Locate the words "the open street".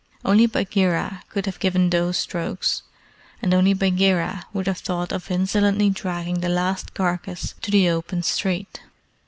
7.69-8.81